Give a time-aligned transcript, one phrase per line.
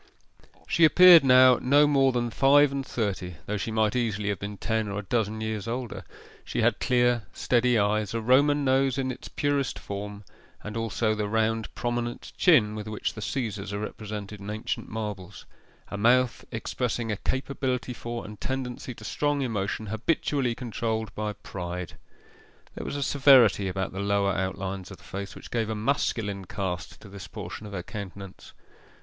[0.67, 4.57] She appeared now no more than five and thirty, though she might easily have been
[4.57, 6.05] ten or a dozen years older.
[6.43, 10.23] She had clear steady eyes, a Roman nose in its purest form,
[10.63, 15.45] and also the round prominent chin with which the Caesars are represented in ancient marbles;
[15.89, 21.93] a mouth expressing a capability for and tendency to strong emotion, habitually controlled by pride.
[22.73, 26.45] There was a severity about the lower outlines of the face which gave a masculine
[26.45, 28.53] cast to this portion of her countenance.